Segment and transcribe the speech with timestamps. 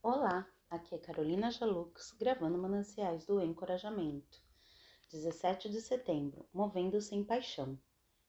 [0.00, 4.40] Olá, aqui é Carolina Jalux gravando Mananciais do Encorajamento.
[5.10, 7.76] 17 de setembro, movendo sem paixão.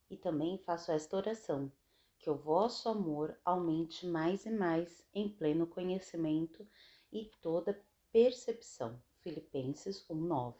[0.09, 1.71] E também faço esta oração:
[2.17, 6.67] que o vosso amor aumente mais e mais em pleno conhecimento
[7.11, 7.79] e toda
[8.11, 8.99] percepção.
[9.19, 10.55] Filipenses 1:9.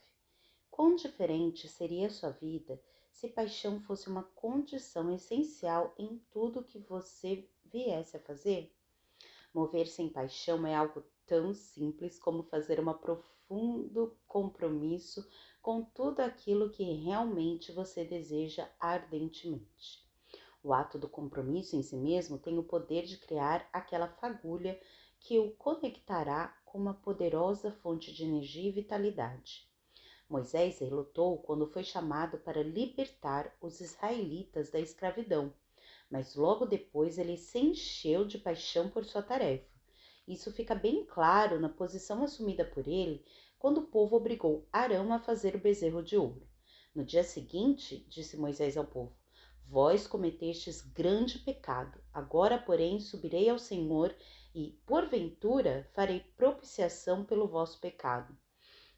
[0.69, 2.79] Quão diferente seria a sua vida
[3.11, 8.71] se paixão fosse uma condição essencial em tudo que você viesse a fazer?
[9.53, 15.27] Mover sem paixão é algo tão simples como fazer um profundo compromisso
[15.61, 20.07] com tudo aquilo que realmente você deseja ardentemente.
[20.63, 24.79] O ato do compromisso em si mesmo tem o poder de criar aquela fagulha
[25.19, 29.67] que o conectará com uma poderosa fonte de energia e vitalidade.
[30.29, 35.51] Moisés relutou quando foi chamado para libertar os israelitas da escravidão
[36.09, 39.69] mas logo depois ele se encheu de paixão por sua tarefa.
[40.27, 43.25] Isso fica bem claro na posição assumida por ele
[43.57, 46.47] quando o povo obrigou Arão a fazer o bezerro de ouro.
[46.95, 49.15] No dia seguinte, disse Moisés ao povo:
[49.67, 52.01] Vós cometestes grande pecado.
[52.13, 54.15] Agora, porém, subirei ao Senhor
[54.53, 58.35] e, porventura, farei propiciação pelo vosso pecado.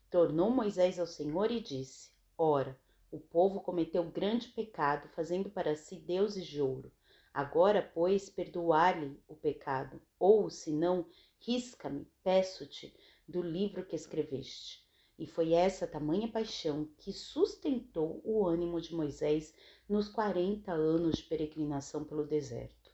[0.09, 2.79] Tornou Moisés ao Senhor e disse: Ora,
[3.11, 6.91] o povo cometeu grande pecado, fazendo para si deuses de ouro.
[7.33, 11.05] Agora, pois, perdoar-lhe o pecado, ou, se não,
[11.39, 12.93] risca-me, peço-te,
[13.27, 14.85] do livro que escreveste.
[15.17, 19.53] E foi essa tamanha paixão que sustentou o ânimo de Moisés
[19.87, 22.91] nos quarenta anos de peregrinação pelo deserto.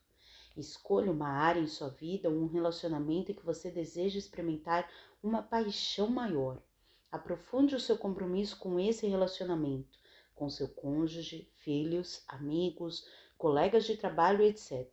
[0.55, 4.89] Escolha uma área em sua vida ou um relacionamento em que você deseja experimentar
[5.21, 6.61] uma paixão maior.
[7.11, 9.97] Aprofunde o seu compromisso com esse relacionamento,
[10.35, 14.87] com seu cônjuge, filhos, amigos, colegas de trabalho, etc.,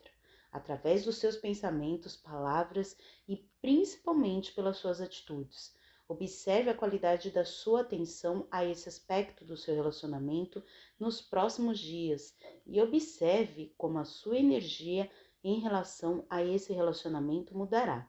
[0.52, 5.74] através dos seus pensamentos, palavras e principalmente pelas suas atitudes.
[6.06, 10.62] Observe a qualidade da sua atenção a esse aspecto do seu relacionamento
[11.00, 15.10] nos próximos dias e observe como a sua energia
[15.42, 18.08] em relação a esse relacionamento mudará.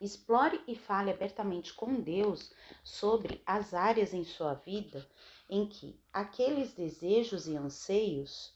[0.00, 2.52] Explore e fale abertamente com Deus
[2.84, 5.08] sobre as áreas em sua vida
[5.48, 8.55] em que aqueles desejos e anseios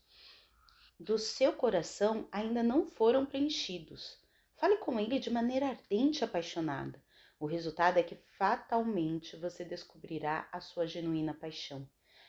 [1.00, 4.19] do seu coração ainda não foram preenchidos.
[4.55, 7.03] Fale com ele de maneira ardente e apaixonada.
[7.38, 11.89] O resultado é que fatalmente você descobrirá a sua genuína paixão.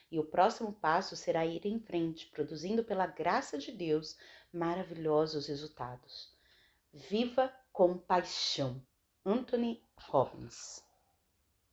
[0.10, 4.18] E o próximo passo será ir em frente, produzindo pela graça de Deus
[4.54, 6.34] maravilhosos resultados.
[6.94, 8.82] Viva com paixão.
[9.26, 10.82] Anthony Robbins